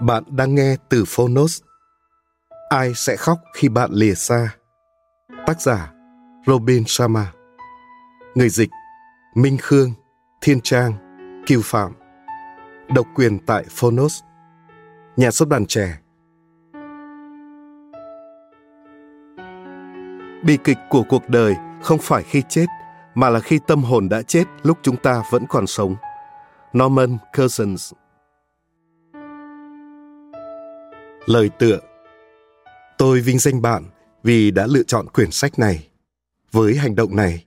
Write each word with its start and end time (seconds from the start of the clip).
Bạn 0.00 0.24
đang 0.26 0.54
nghe 0.54 0.76
từ 0.88 1.04
Phonos. 1.06 1.62
Ai 2.68 2.94
sẽ 2.94 3.16
khóc 3.16 3.38
khi 3.54 3.68
bạn 3.68 3.90
lìa 3.92 4.14
xa? 4.14 4.48
Tác 5.46 5.60
giả 5.60 5.92
Robin 6.46 6.84
Sharma. 6.86 7.32
Người 8.34 8.48
dịch 8.48 8.70
Minh 9.34 9.58
Khương, 9.60 9.92
Thiên 10.40 10.60
Trang, 10.60 10.92
Kiều 11.46 11.60
Phạm. 11.64 11.92
Độc 12.94 13.06
quyền 13.14 13.38
tại 13.38 13.64
Phonos. 13.70 14.20
Nhà 15.16 15.30
xuất 15.30 15.48
bản 15.48 15.66
trẻ. 15.66 15.98
Bi 20.44 20.58
kịch 20.64 20.78
của 20.90 21.02
cuộc 21.08 21.28
đời 21.28 21.56
không 21.82 21.98
phải 21.98 22.22
khi 22.22 22.42
chết, 22.48 22.66
mà 23.14 23.30
là 23.30 23.40
khi 23.40 23.60
tâm 23.66 23.82
hồn 23.82 24.08
đã 24.08 24.22
chết 24.22 24.44
lúc 24.62 24.78
chúng 24.82 24.96
ta 24.96 25.22
vẫn 25.30 25.44
còn 25.48 25.66
sống. 25.66 25.96
Norman 26.78 27.18
Cousins 27.36 27.92
Lời 31.26 31.50
tựa 31.58 31.80
Tôi 32.98 33.20
vinh 33.20 33.38
danh 33.38 33.62
bạn 33.62 33.84
vì 34.22 34.50
đã 34.50 34.66
lựa 34.66 34.82
chọn 34.82 35.08
quyển 35.08 35.30
sách 35.30 35.58
này. 35.58 35.88
Với 36.52 36.76
hành 36.76 36.94
động 36.94 37.16
này, 37.16 37.44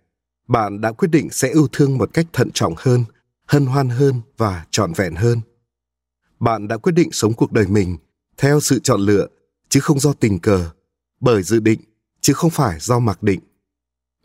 bạn 0.47 0.81
đã 0.81 0.91
quyết 0.91 1.07
định 1.11 1.29
sẽ 1.31 1.49
yêu 1.49 1.67
thương 1.71 1.97
một 1.97 2.09
cách 2.13 2.25
thận 2.33 2.51
trọng 2.53 2.73
hơn, 2.77 3.03
hân 3.47 3.65
hoan 3.65 3.89
hơn 3.89 4.21
và 4.37 4.65
trọn 4.71 4.93
vẹn 4.93 5.15
hơn. 5.15 5.41
Bạn 6.39 6.67
đã 6.67 6.77
quyết 6.77 6.91
định 6.91 7.11
sống 7.11 7.33
cuộc 7.33 7.51
đời 7.51 7.67
mình 7.67 7.97
theo 8.37 8.59
sự 8.59 8.79
chọn 8.79 9.01
lựa 9.01 9.27
chứ 9.69 9.79
không 9.79 9.99
do 9.99 10.13
tình 10.13 10.39
cờ, 10.39 10.69
bởi 11.19 11.43
dự 11.43 11.59
định 11.59 11.81
chứ 12.21 12.33
không 12.33 12.51
phải 12.51 12.79
do 12.79 12.99
mặc 12.99 13.23
định. 13.23 13.39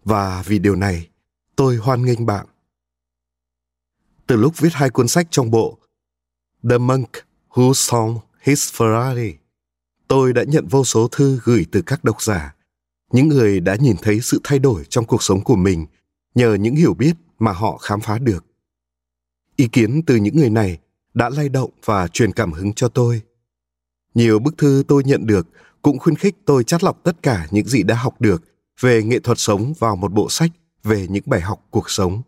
Và 0.04 0.42
vì 0.46 0.58
điều 0.58 0.76
này, 0.76 1.08
tôi 1.56 1.76
hoan 1.76 2.04
nghênh 2.04 2.26
bạn. 2.26 2.46
Từ 4.26 4.36
lúc 4.36 4.58
viết 4.58 4.72
hai 4.72 4.90
cuốn 4.90 5.08
sách 5.08 5.26
trong 5.30 5.50
bộ 5.50 5.78
The 6.70 6.78
Monk 6.78 7.10
Who 7.50 7.72
Sold 7.72 8.16
His 8.40 8.74
Ferrari 8.74 9.39
tôi 10.10 10.32
đã 10.32 10.44
nhận 10.44 10.66
vô 10.68 10.84
số 10.84 11.08
thư 11.08 11.40
gửi 11.44 11.66
từ 11.72 11.82
các 11.82 12.04
độc 12.04 12.22
giả. 12.22 12.54
Những 13.12 13.28
người 13.28 13.60
đã 13.60 13.76
nhìn 13.76 13.96
thấy 14.02 14.20
sự 14.20 14.40
thay 14.44 14.58
đổi 14.58 14.84
trong 14.88 15.04
cuộc 15.04 15.22
sống 15.22 15.44
của 15.44 15.56
mình 15.56 15.86
nhờ 16.34 16.54
những 16.54 16.76
hiểu 16.76 16.94
biết 16.94 17.12
mà 17.38 17.52
họ 17.52 17.76
khám 17.76 18.00
phá 18.00 18.18
được. 18.18 18.44
Ý 19.56 19.68
kiến 19.72 20.02
từ 20.06 20.16
những 20.16 20.36
người 20.36 20.50
này 20.50 20.78
đã 21.14 21.30
lay 21.30 21.48
động 21.48 21.70
và 21.84 22.08
truyền 22.08 22.32
cảm 22.32 22.52
hứng 22.52 22.72
cho 22.72 22.88
tôi. 22.88 23.22
Nhiều 24.14 24.38
bức 24.38 24.58
thư 24.58 24.82
tôi 24.88 25.04
nhận 25.04 25.26
được 25.26 25.46
cũng 25.82 25.98
khuyến 25.98 26.16
khích 26.16 26.36
tôi 26.44 26.64
chắt 26.64 26.84
lọc 26.84 27.04
tất 27.04 27.22
cả 27.22 27.46
những 27.50 27.66
gì 27.66 27.82
đã 27.82 27.94
học 27.94 28.20
được 28.20 28.42
về 28.80 29.02
nghệ 29.02 29.18
thuật 29.18 29.38
sống 29.38 29.72
vào 29.78 29.96
một 29.96 30.12
bộ 30.12 30.28
sách 30.30 30.50
về 30.82 31.06
những 31.10 31.24
bài 31.26 31.40
học 31.40 31.66
cuộc 31.70 31.90
sống. 31.90 32.22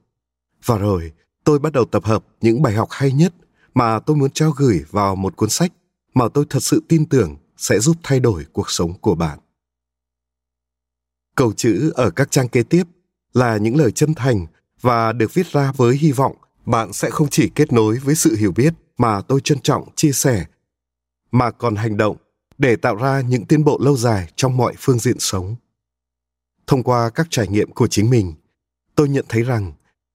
Và 0.64 0.78
rồi, 0.78 1.12
tôi 1.44 1.58
bắt 1.58 1.72
đầu 1.72 1.84
tập 1.84 2.04
hợp 2.04 2.24
những 2.40 2.62
bài 2.62 2.74
học 2.74 2.88
hay 2.90 3.12
nhất 3.12 3.34
mà 3.74 3.98
tôi 3.98 4.16
muốn 4.16 4.30
trao 4.30 4.50
gửi 4.50 4.84
vào 4.90 5.16
một 5.16 5.36
cuốn 5.36 5.48
sách 5.48 5.72
mà 6.14 6.28
tôi 6.28 6.44
thật 6.50 6.62
sự 6.62 6.82
tin 6.88 7.06
tưởng 7.06 7.36
sẽ 7.62 7.78
giúp 7.78 7.96
thay 8.02 8.20
đổi 8.20 8.46
cuộc 8.52 8.70
sống 8.70 8.98
của 9.00 9.14
bạn. 9.14 9.38
Câu 11.36 11.52
chữ 11.52 11.92
ở 11.94 12.10
các 12.10 12.30
trang 12.30 12.48
kế 12.48 12.62
tiếp 12.62 12.84
là 13.32 13.56
những 13.56 13.76
lời 13.76 13.92
chân 13.92 14.14
thành 14.14 14.46
và 14.80 15.12
được 15.12 15.34
viết 15.34 15.46
ra 15.46 15.72
với 15.76 15.96
hy 15.96 16.12
vọng 16.12 16.36
bạn 16.66 16.92
sẽ 16.92 17.10
không 17.10 17.28
chỉ 17.30 17.48
kết 17.54 17.72
nối 17.72 17.98
với 17.98 18.14
sự 18.14 18.36
hiểu 18.36 18.52
biết 18.52 18.74
mà 18.98 19.20
tôi 19.20 19.40
trân 19.40 19.60
trọng 19.60 19.88
chia 19.96 20.12
sẻ, 20.12 20.46
mà 21.30 21.50
còn 21.50 21.76
hành 21.76 21.96
động 21.96 22.16
để 22.58 22.76
tạo 22.76 22.96
ra 22.96 23.20
những 23.20 23.46
tiến 23.46 23.64
bộ 23.64 23.78
lâu 23.82 23.96
dài 23.96 24.32
trong 24.36 24.56
mọi 24.56 24.74
phương 24.78 24.98
diện 24.98 25.18
sống. 25.18 25.56
Thông 26.66 26.82
qua 26.82 27.10
các 27.10 27.26
trải 27.30 27.48
nghiệm 27.48 27.72
của 27.72 27.86
chính 27.86 28.10
mình, 28.10 28.34
tôi 28.94 29.08
nhận 29.08 29.24
thấy 29.28 29.42
rằng 29.42 29.72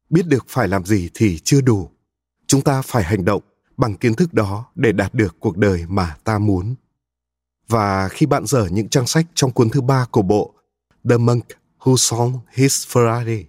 biết 0.09 0.28
được 0.28 0.46
phải 0.47 0.68
làm 0.68 0.86
gì 0.86 1.09
thì 1.13 1.40
chưa 1.40 1.62
đủ. 1.62 1.90
Chúng 2.47 2.62
ta 2.62 2.81
phải 2.81 3.03
hành 3.03 3.25
động 3.25 3.41
bằng 3.78 3.96
kiến 3.96 4.13
thức 4.13 4.34
đó 4.34 4.72
để 4.75 4.91
đạt 4.91 5.13
được 5.13 5.36
cuộc 5.40 5.57
đời 5.57 5.86
mà 5.88 6.16
ta 6.24 6.40
muốn 6.40 6.75
và 7.67 8.07
khi 8.07 8.25
bạn 8.25 8.45
dở 8.45 8.67
những 8.72 8.89
trang 8.89 9.07
sách 9.07 9.25
trong 9.33 9.51
cuốn 9.51 9.69
thứ 9.69 9.81
ba 9.81 10.05
của 10.11 10.22
bộ 10.22 10.53
The 11.09 11.17
Monk 11.17 11.45
Who 11.79 11.95
Sold 11.95 12.35
His 12.53 12.88
Ferrari, 12.88 13.44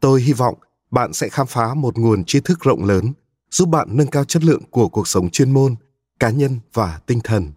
tôi 0.00 0.22
hy 0.22 0.32
vọng 0.32 0.54
bạn 0.90 1.12
sẽ 1.12 1.28
khám 1.28 1.46
phá 1.46 1.74
một 1.74 1.98
nguồn 1.98 2.24
tri 2.24 2.40
thức 2.40 2.60
rộng 2.60 2.84
lớn 2.84 3.12
giúp 3.50 3.68
bạn 3.68 3.88
nâng 3.90 4.06
cao 4.06 4.24
chất 4.24 4.44
lượng 4.44 4.62
của 4.70 4.88
cuộc 4.88 5.08
sống 5.08 5.30
chuyên 5.30 5.50
môn, 5.50 5.74
cá 6.20 6.30
nhân 6.30 6.60
và 6.72 7.00
tinh 7.06 7.20
thần. 7.24 7.52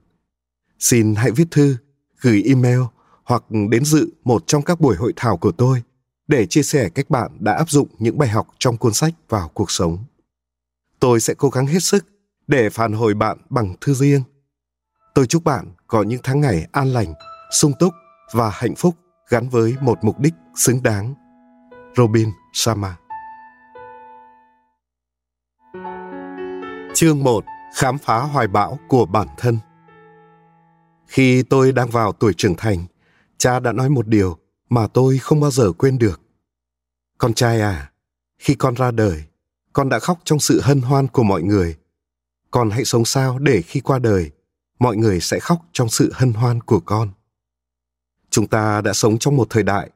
Xin 0.80 1.16
hãy 1.16 1.31
viết 1.31 1.47
thư, 1.52 1.78
gửi 2.22 2.44
email 2.46 2.80
hoặc 3.24 3.44
đến 3.69 3.86
dự 3.86 4.09
một 4.24 4.44
trong 4.47 4.62
các 4.62 4.81
buổi 4.81 4.96
hội 4.96 5.13
thảo 5.16 5.38
của 5.38 5.52
tôi 5.52 5.84
để 6.28 6.46
chia 6.46 6.63
sẻ 6.63 6.90
cách 6.90 7.09
bạn 7.09 7.31
đã 7.40 7.53
áp 7.53 7.69
dụng 7.69 7.88
những 8.00 8.18
bài 8.18 8.30
học 8.30 8.47
trong 8.59 8.78
cuốn 8.78 8.94
sách 8.94 9.13
vào 9.30 9.50
cuộc 9.53 9.72
sống. 9.72 9.97
Tôi 11.00 11.19
sẽ 11.19 11.34
cố 11.34 11.50
gắng 11.50 11.68
hết 11.68 11.84
sức 11.84 12.06
để 12.47 12.69
phản 12.69 12.94
hồi 12.94 13.13
bạn 13.13 13.38
bằng 13.50 13.75
thư 13.81 13.94
riêng. 13.94 14.24
Tôi 15.13 15.28
chúc 15.28 15.44
bạn 15.44 15.72
có 15.88 16.03
những 16.03 16.19
tháng 16.24 16.41
ngày 16.41 16.68
an 16.72 16.88
lành, 16.94 17.13
sung 17.51 17.72
túc 17.79 17.94
và 18.31 18.50
hạnh 18.50 18.75
phúc 18.75 18.96
gắn 19.29 19.50
với 19.50 19.75
một 19.81 20.00
mục 20.01 20.19
đích 20.19 20.34
xứng 20.56 20.84
đáng. 20.84 21.13
Robin 21.97 22.29
Sharma 22.53 22.97
Chương 26.94 27.24
1 27.24 27.46
Khám 27.75 27.97
phá 27.97 28.19
hoài 28.19 28.47
bão 28.47 28.79
của 28.88 29.06
bản 29.06 29.28
thân 29.38 29.57
Khi 31.07 31.44
tôi 31.44 31.72
đang 31.72 31.90
vào 31.90 32.13
tuổi 32.13 32.34
trưởng 32.34 32.56
thành, 32.56 32.85
cha 33.38 33.59
đã 33.59 33.72
nói 33.72 33.90
một 33.90 34.07
điều 34.07 34.38
mà 34.69 34.88
tôi 34.88 35.18
không 35.18 35.40
bao 35.40 35.51
giờ 35.51 35.72
quên 35.72 35.97
được. 35.97 36.22
Con 37.18 37.34
trai 37.34 37.62
à, 37.62 37.91
khi 38.38 38.56
con 38.56 38.74
ra 38.74 38.91
đời, 38.91 39.24
con 39.74 39.89
đã 39.89 40.00
khóc 40.00 40.19
trong 40.24 40.39
sự 40.39 40.62
hân 40.63 40.81
hoan 40.81 41.07
của 41.07 41.24
mọi 41.24 41.42
người. 41.42 41.77
Con 42.51 42.69
hãy 42.69 42.86
sống 42.86 43.06
sao 43.06 43.39
để 43.39 43.62
khi 43.62 43.80
qua 43.80 44.00
đời, 44.00 44.31
mọi 44.83 44.97
người 44.97 45.19
sẽ 45.19 45.39
khóc 45.39 45.65
trong 45.74 45.89
sự 45.89 46.12
hân 46.13 46.33
hoan 46.33 46.62
của 46.62 46.80
con. 46.80 47.12
Chúng 48.30 48.47
ta 48.47 48.81
đã 48.81 48.94
sống 48.94 49.18
trong 49.19 49.38
một 49.38 49.47
thời 49.50 49.63
đại 49.63 49.89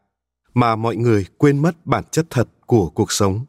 mà 0.53 0.75
mọi 0.75 0.95
người 0.95 1.25
quên 1.37 1.61
mất 1.61 1.85
bản 1.85 2.03
chất 2.11 2.25
thật 2.29 2.47
của 2.65 2.89
cuộc 2.89 3.11
sống. 3.11 3.45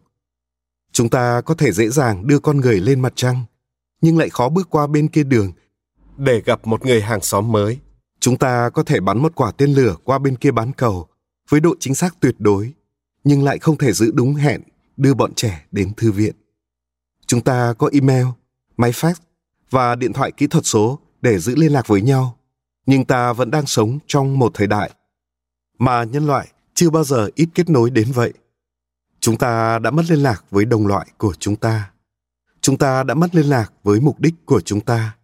Chúng 0.93 1.09
ta 1.09 1.41
có 1.41 1.55
thể 1.55 1.73
dễ 1.73 1.89
dàng 1.89 2.27
đưa 2.27 2.39
con 2.39 2.57
người 2.57 2.81
lên 2.81 3.01
mặt 3.01 3.13
trăng, 3.17 3.45
nhưng 4.01 4.19
lại 4.19 4.29
khó 4.29 4.49
bước 4.49 4.71
qua 4.71 4.87
bên 4.87 5.09
kia 5.09 5.23
đường 5.23 5.53
để 6.17 6.43
gặp 6.45 6.67
một 6.67 6.87
người 6.87 7.03
hàng 7.03 7.21
xóm 7.21 7.53
mới. 7.53 7.79
Chúng 8.21 8.39
ta 8.39 8.71
có 8.71 8.83
thể 8.83 9.01
bắn 9.01 9.19
một 9.19 9.33
quả 9.35 9.51
tên 9.51 9.73
lửa 9.73 9.97
qua 10.05 10.19
bên 10.19 10.37
kia 10.37 10.51
bán 10.51 10.73
cầu 10.73 11.09
với 11.49 11.61
độ 11.61 11.75
chính 11.81 11.95
xác 11.95 12.21
tuyệt 12.21 12.35
đối, 12.39 12.73
nhưng 13.25 13.45
lại 13.45 13.59
không 13.59 13.79
thể 13.79 13.93
giữ 13.93 14.11
đúng 14.15 14.35
hẹn 14.35 14.63
đưa 14.97 15.15
bọn 15.15 15.35
trẻ 15.35 15.67
đến 15.73 15.95
thư 15.97 16.13
viện. 16.13 16.35
Chúng 17.27 17.41
ta 17.41 17.75
có 17.79 17.91
email, 17.93 18.27
máy 18.77 18.91
fax 18.91 19.15
và 19.71 19.95
điện 19.95 20.13
thoại 20.13 20.33
kỹ 20.33 20.47
thuật 20.47 20.67
số 20.67 20.99
để 21.23 21.39
giữ 21.39 21.55
liên 21.57 21.73
lạc 21.73 21.87
với 21.87 22.03
nhau. 22.03 22.39
Nhưng 22.87 23.05
ta 23.05 23.33
vẫn 23.33 23.51
đang 23.51 23.67
sống 23.67 23.99
trong 24.07 24.39
một 24.39 24.51
thời 24.55 24.67
đại 24.67 24.91
mà 25.79 26.05
nhân 26.05 26.27
loại 26.27 26.49
chưa 26.75 26.91
bao 26.91 27.05
giờ 27.05 27.31
ít 27.35 27.49
kết 27.55 27.71
nối 27.71 27.91
đến 27.91 28.13
vậy. 28.13 28.33
Chúng 29.21 29.39
ta 29.39 29.79
đã 29.79 29.91
mất 29.91 30.03
liên 30.09 30.19
lạc 30.19 30.45
với 30.51 30.65
đồng 30.65 30.87
loại 30.87 31.07
của 31.19 31.35
chúng 31.39 31.57
ta. 31.57 31.91
Chúng 32.61 32.79
ta 32.79 33.03
đã 33.03 33.15
mất 33.15 33.35
liên 33.35 33.47
lạc 33.47 33.73
với 33.83 34.01
mục 34.01 34.21
đích 34.21 34.35
của 34.47 34.61
chúng 34.61 34.81
ta. 34.81 35.17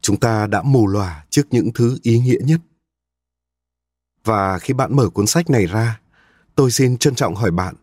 Chúng 0.00 0.20
ta 0.20 0.46
đã 0.46 0.62
mù 0.62 0.86
lòa 0.86 1.24
trước 1.30 1.42
những 1.50 1.70
thứ 1.74 1.98
ý 2.02 2.18
nghĩa 2.18 2.38
nhất. 2.44 2.60
Và 4.24 4.58
khi 4.58 4.74
bạn 4.74 4.96
mở 4.96 5.08
cuốn 5.08 5.26
sách 5.26 5.50
này 5.50 5.66
ra, 5.66 6.00
tôi 6.54 6.70
xin 6.70 6.98
trân 6.98 7.14
trọng 7.14 7.34
hỏi 7.34 7.50
bạn, 7.50 7.74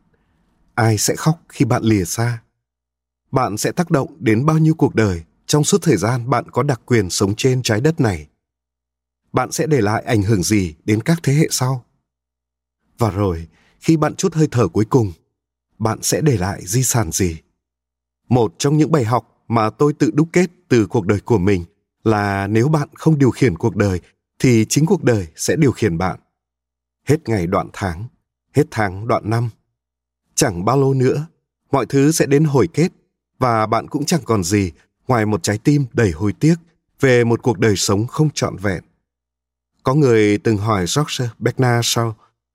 ai 0.76 0.98
sẽ 0.98 1.16
khóc 1.16 1.42
khi 1.50 1.66
bạn 1.66 1.84
lìa 1.84 2.06
xa? 2.06 2.42
Bạn 3.32 3.58
sẽ 3.58 3.72
tác 3.72 3.92
động 3.92 4.16
đến 4.20 4.46
bao 4.46 4.58
nhiêu 4.58 4.74
cuộc 4.74 4.96
đời 4.96 5.24
trong 5.48 5.64
suốt 5.64 5.82
thời 5.82 5.98
gian 5.98 6.30
bạn 6.30 6.52
có 6.52 6.64
đặc 6.64 6.82
quyền 6.86 7.10
sống 7.10 7.36
trên 7.36 7.62
trái 7.62 7.82
đất 7.82 8.00
này, 8.00 8.28
bạn 9.34 9.52
sẽ 9.52 9.68
để 9.68 9.82
lại 9.82 10.04
ảnh 10.04 10.22
hưởng 10.22 10.44
gì 10.44 10.76
đến 10.86 11.02
các 11.02 11.20
thế 11.24 11.34
hệ 11.34 11.48
sau? 11.52 11.86
Và 12.98 13.10
rồi, 13.10 13.48
khi 13.80 13.98
bạn 13.98 14.16
chút 14.16 14.34
hơi 14.34 14.48
thở 14.52 14.68
cuối 14.68 14.86
cùng, 14.86 15.12
bạn 15.80 16.00
sẽ 16.02 16.22
để 16.22 16.38
lại 16.38 16.62
di 16.66 16.84
sản 16.84 17.12
gì? 17.12 17.38
Một 18.30 18.56
trong 18.58 18.78
những 18.78 18.92
bài 18.92 19.04
học 19.04 19.44
mà 19.48 19.70
tôi 19.70 19.94
tự 19.94 20.12
đúc 20.14 20.30
kết 20.34 20.50
từ 20.68 20.88
cuộc 20.88 21.08
đời 21.08 21.20
của 21.20 21.38
mình 21.38 21.66
là 22.04 22.48
nếu 22.48 22.68
bạn 22.68 22.90
không 22.94 23.18
điều 23.18 23.32
khiển 23.32 23.58
cuộc 23.58 23.76
đời, 23.76 24.02
thì 24.40 24.66
chính 24.70 24.86
cuộc 24.86 25.04
đời 25.04 25.28
sẽ 25.36 25.56
điều 25.56 25.72
khiển 25.72 25.98
bạn. 25.98 26.20
Hết 27.06 27.30
ngày 27.30 27.48
đoạn 27.48 27.70
tháng, 27.74 28.08
hết 28.54 28.64
tháng 28.72 29.08
đoạn 29.08 29.30
năm, 29.30 29.50
chẳng 30.36 30.66
bao 30.66 30.78
lâu 30.78 30.94
nữa, 30.94 31.28
mọi 31.72 31.86
thứ 31.86 32.12
sẽ 32.12 32.26
đến 32.26 32.44
hồi 32.44 32.68
kết 32.74 32.90
và 33.40 33.66
bạn 33.66 33.88
cũng 33.88 34.06
chẳng 34.06 34.22
còn 34.26 34.44
gì 34.44 34.72
ngoài 35.08 35.26
một 35.26 35.44
trái 35.44 35.58
tim 35.58 35.86
đầy 35.94 36.12
hối 36.12 36.34
tiếc 36.34 36.56
về 37.00 37.24
một 37.24 37.42
cuộc 37.42 37.60
đời 37.60 37.76
sống 37.76 38.08
không 38.08 38.30
trọn 38.34 38.58
vẹn. 38.58 38.84
Có 39.84 39.94
người 39.94 40.38
từng 40.38 40.58
hỏi 40.58 40.86
George 40.96 41.30
Bernard 41.40 41.88
Shaw 41.88 42.14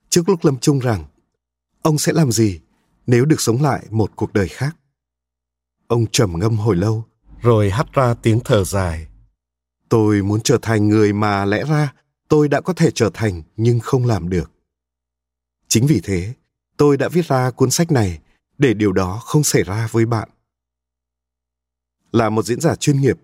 trước 0.08 0.28
lúc 0.28 0.44
lâm 0.44 0.58
chung 0.58 0.78
rằng, 0.78 1.04
ông 1.82 1.98
sẽ 1.98 2.12
làm 2.12 2.32
gì 2.32 2.60
nếu 3.06 3.24
được 3.24 3.40
sống 3.40 3.62
lại 3.62 3.86
một 3.90 4.10
cuộc 4.16 4.32
đời 4.32 4.48
khác? 4.48 4.76
Ông 5.86 6.06
trầm 6.06 6.38
ngâm 6.38 6.56
hồi 6.56 6.76
lâu, 6.76 7.04
rồi 7.40 7.70
hắt 7.70 7.92
ra 7.92 8.14
tiếng 8.14 8.40
thở 8.44 8.64
dài. 8.64 9.06
Tôi 9.88 10.22
muốn 10.22 10.40
trở 10.40 10.58
thành 10.62 10.88
người 10.88 11.12
mà 11.12 11.44
lẽ 11.44 11.64
ra 11.64 11.92
tôi 12.28 12.48
đã 12.48 12.60
có 12.60 12.72
thể 12.72 12.90
trở 12.90 13.10
thành 13.14 13.42
nhưng 13.56 13.80
không 13.80 14.06
làm 14.06 14.28
được. 14.28 14.50
Chính 15.68 15.86
vì 15.86 16.00
thế, 16.04 16.34
tôi 16.76 16.96
đã 16.96 17.08
viết 17.08 17.26
ra 17.26 17.50
cuốn 17.50 17.70
sách 17.70 17.92
này 17.92 18.18
để 18.58 18.74
điều 18.74 18.92
đó 18.92 19.22
không 19.24 19.44
xảy 19.44 19.62
ra 19.62 19.88
với 19.92 20.06
bạn 20.06 20.28
là 22.12 22.30
một 22.30 22.44
diễn 22.44 22.60
giả 22.60 22.74
chuyên 22.74 23.00
nghiệp. 23.00 23.18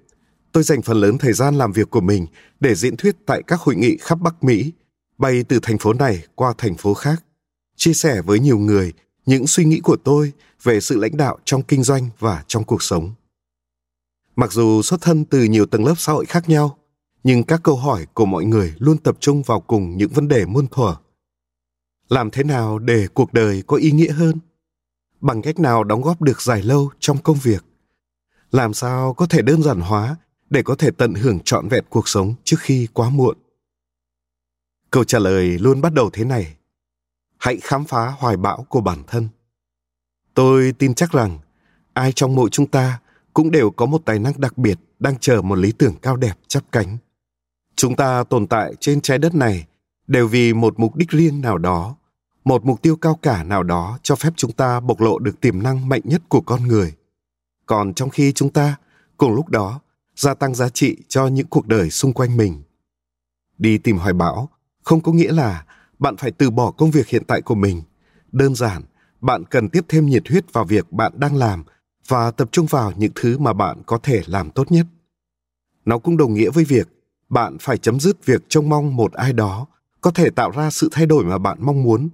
Tôi 0.52 0.62
dành 0.62 0.82
phần 0.82 0.96
lớn 0.96 1.18
thời 1.18 1.32
gian 1.32 1.54
làm 1.54 1.72
việc 1.72 1.90
của 1.90 2.00
mình 2.00 2.26
để 2.60 2.74
diễn 2.74 2.96
thuyết 2.96 3.16
tại 3.26 3.42
các 3.46 3.60
hội 3.60 3.76
nghị 3.76 3.96
khắp 4.00 4.20
bắc 4.20 4.44
mỹ, 4.44 4.72
bay 5.18 5.44
từ 5.48 5.58
thành 5.62 5.78
phố 5.78 5.92
này 5.92 6.22
qua 6.34 6.54
thành 6.58 6.74
phố 6.74 6.94
khác, 6.94 7.24
chia 7.76 7.92
sẻ 7.92 8.22
với 8.22 8.38
nhiều 8.38 8.58
người 8.58 8.92
những 9.26 9.46
suy 9.46 9.64
nghĩ 9.64 9.80
của 9.80 9.96
tôi 9.96 10.32
về 10.62 10.80
sự 10.80 10.96
lãnh 10.96 11.16
đạo 11.16 11.38
trong 11.44 11.62
kinh 11.62 11.82
doanh 11.82 12.10
và 12.18 12.44
trong 12.46 12.64
cuộc 12.64 12.82
sống. 12.82 13.14
Mặc 14.36 14.52
dù 14.52 14.82
xuất 14.82 15.00
thân 15.00 15.24
từ 15.24 15.44
nhiều 15.44 15.66
tầng 15.66 15.84
lớp 15.84 15.94
xã 15.96 16.12
hội 16.12 16.26
khác 16.26 16.48
nhau, 16.48 16.78
nhưng 17.24 17.44
các 17.44 17.60
câu 17.62 17.76
hỏi 17.76 18.06
của 18.14 18.26
mọi 18.26 18.44
người 18.44 18.74
luôn 18.78 18.98
tập 18.98 19.16
trung 19.20 19.42
vào 19.42 19.60
cùng 19.60 19.96
những 19.96 20.10
vấn 20.10 20.28
đề 20.28 20.46
muôn 20.46 20.66
thuở. 20.66 20.96
Làm 22.08 22.30
thế 22.30 22.42
nào 22.42 22.78
để 22.78 23.06
cuộc 23.14 23.32
đời 23.32 23.62
có 23.66 23.76
ý 23.76 23.90
nghĩa 23.90 24.12
hơn? 24.12 24.38
Bằng 25.20 25.42
cách 25.42 25.58
nào 25.58 25.84
đóng 25.84 26.02
góp 26.02 26.22
được 26.22 26.42
dài 26.42 26.62
lâu 26.62 26.90
trong 26.98 27.18
công 27.22 27.38
việc? 27.42 27.64
Làm 28.50 28.74
sao 28.74 29.14
có 29.14 29.26
thể 29.26 29.42
đơn 29.42 29.62
giản 29.62 29.80
hóa 29.80 30.16
để 30.50 30.62
có 30.62 30.74
thể 30.74 30.90
tận 30.90 31.14
hưởng 31.14 31.40
trọn 31.40 31.68
vẹn 31.68 31.84
cuộc 31.88 32.08
sống 32.08 32.34
trước 32.44 32.56
khi 32.60 32.88
quá 32.92 33.10
muộn? 33.10 33.36
Câu 34.90 35.04
trả 35.04 35.18
lời 35.18 35.58
luôn 35.58 35.80
bắt 35.80 35.92
đầu 35.94 36.10
thế 36.12 36.24
này. 36.24 36.56
Hãy 37.38 37.58
khám 37.62 37.84
phá 37.84 38.14
hoài 38.18 38.36
bão 38.36 38.66
của 38.68 38.80
bản 38.80 39.02
thân. 39.06 39.28
Tôi 40.34 40.72
tin 40.78 40.94
chắc 40.94 41.12
rằng 41.12 41.38
ai 41.92 42.12
trong 42.12 42.34
mỗi 42.34 42.50
chúng 42.50 42.66
ta 42.66 43.00
cũng 43.34 43.50
đều 43.50 43.70
có 43.70 43.86
một 43.86 44.02
tài 44.04 44.18
năng 44.18 44.40
đặc 44.40 44.58
biệt 44.58 44.78
đang 44.98 45.18
chờ 45.18 45.42
một 45.42 45.58
lý 45.58 45.72
tưởng 45.72 45.94
cao 46.02 46.16
đẹp 46.16 46.38
chắp 46.48 46.62
cánh. 46.72 46.96
Chúng 47.76 47.96
ta 47.96 48.24
tồn 48.24 48.46
tại 48.46 48.72
trên 48.80 49.00
trái 49.00 49.18
đất 49.18 49.34
này 49.34 49.66
đều 50.06 50.28
vì 50.28 50.52
một 50.52 50.78
mục 50.78 50.96
đích 50.96 51.10
riêng 51.10 51.40
nào 51.40 51.58
đó, 51.58 51.96
một 52.44 52.64
mục 52.64 52.82
tiêu 52.82 52.96
cao 52.96 53.18
cả 53.22 53.44
nào 53.44 53.62
đó 53.62 53.98
cho 54.02 54.16
phép 54.16 54.32
chúng 54.36 54.52
ta 54.52 54.80
bộc 54.80 55.00
lộ 55.00 55.18
được 55.18 55.40
tiềm 55.40 55.62
năng 55.62 55.88
mạnh 55.88 56.00
nhất 56.04 56.22
của 56.28 56.40
con 56.40 56.68
người 56.68 56.94
còn 57.68 57.94
trong 57.94 58.10
khi 58.10 58.32
chúng 58.32 58.50
ta, 58.50 58.76
cùng 59.16 59.34
lúc 59.34 59.48
đó, 59.48 59.80
gia 60.16 60.34
tăng 60.34 60.54
giá 60.54 60.68
trị 60.68 60.96
cho 61.08 61.26
những 61.26 61.46
cuộc 61.46 61.66
đời 61.66 61.90
xung 61.90 62.12
quanh 62.12 62.36
mình. 62.36 62.62
Đi 63.58 63.78
tìm 63.78 63.98
hoài 63.98 64.12
bão 64.12 64.48
không 64.84 65.00
có 65.00 65.12
nghĩa 65.12 65.32
là 65.32 65.64
bạn 65.98 66.16
phải 66.16 66.30
từ 66.30 66.50
bỏ 66.50 66.70
công 66.70 66.90
việc 66.90 67.08
hiện 67.08 67.24
tại 67.24 67.42
của 67.42 67.54
mình. 67.54 67.82
Đơn 68.32 68.54
giản, 68.54 68.82
bạn 69.20 69.44
cần 69.44 69.68
tiếp 69.68 69.84
thêm 69.88 70.06
nhiệt 70.06 70.28
huyết 70.28 70.52
vào 70.52 70.64
việc 70.64 70.92
bạn 70.92 71.12
đang 71.16 71.36
làm 71.36 71.64
và 72.08 72.30
tập 72.30 72.48
trung 72.52 72.66
vào 72.66 72.92
những 72.96 73.12
thứ 73.14 73.38
mà 73.38 73.52
bạn 73.52 73.82
có 73.86 73.98
thể 74.02 74.22
làm 74.26 74.50
tốt 74.50 74.72
nhất. 74.72 74.86
Nó 75.84 75.98
cũng 75.98 76.16
đồng 76.16 76.34
nghĩa 76.34 76.50
với 76.50 76.64
việc 76.64 76.88
bạn 77.28 77.56
phải 77.60 77.78
chấm 77.78 78.00
dứt 78.00 78.26
việc 78.26 78.42
trông 78.48 78.68
mong 78.68 78.96
một 78.96 79.12
ai 79.12 79.32
đó 79.32 79.66
có 80.00 80.10
thể 80.10 80.30
tạo 80.30 80.50
ra 80.50 80.70
sự 80.70 80.88
thay 80.92 81.06
đổi 81.06 81.24
mà 81.24 81.38
bạn 81.38 81.58
mong 81.60 81.82
muốn. 81.82 82.08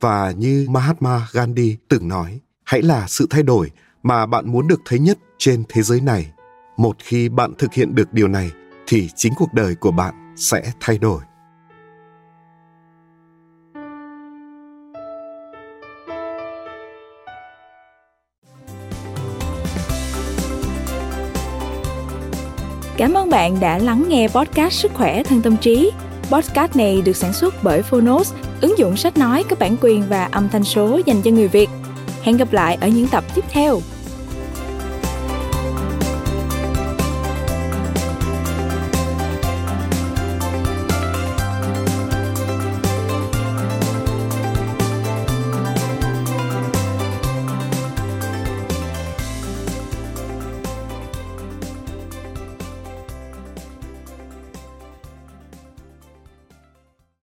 Và 0.00 0.30
như 0.30 0.66
mahatma 0.70 1.28
gandhi 1.32 1.76
từng 1.88 2.08
nói, 2.08 2.40
hãy 2.64 2.82
là 2.82 3.06
sự 3.08 3.26
thay 3.30 3.42
đổi 3.42 3.70
mà 4.06 4.26
bạn 4.26 4.52
muốn 4.52 4.68
được 4.68 4.80
thấy 4.84 4.98
nhất 4.98 5.18
trên 5.38 5.64
thế 5.68 5.82
giới 5.82 6.00
này 6.00 6.32
một 6.76 6.96
khi 6.98 7.28
bạn 7.28 7.52
thực 7.58 7.74
hiện 7.74 7.94
được 7.94 8.12
điều 8.12 8.28
này 8.28 8.50
thì 8.86 9.08
chính 9.16 9.32
cuộc 9.36 9.54
đời 9.54 9.74
của 9.74 9.90
bạn 9.90 10.34
sẽ 10.36 10.72
thay 10.80 10.98
đổi 10.98 11.20
Cảm 22.96 23.14
ơn 23.14 23.30
bạn 23.30 23.60
đã 23.60 23.78
lắng 23.78 24.04
nghe 24.08 24.28
podcast 24.28 24.74
Sức 24.74 24.92
khỏe 24.94 25.22
thân 25.22 25.42
tâm 25.42 25.56
trí. 25.56 25.90
Podcast 26.30 26.76
này 26.76 27.02
được 27.02 27.16
sản 27.16 27.32
xuất 27.32 27.54
bởi 27.62 27.82
Phonos, 27.82 28.34
ứng 28.60 28.78
dụng 28.78 28.96
sách 28.96 29.16
nói 29.16 29.44
có 29.50 29.56
bản 29.60 29.76
quyền 29.80 30.02
và 30.08 30.24
âm 30.24 30.48
thanh 30.48 30.64
số 30.64 31.00
dành 31.06 31.22
cho 31.22 31.30
người 31.30 31.48
Việt. 31.48 31.68
Hẹn 32.22 32.36
gặp 32.36 32.52
lại 32.52 32.78
ở 32.80 32.88
những 32.88 33.08
tập 33.08 33.24
tiếp 33.34 33.44
theo. 33.50 33.80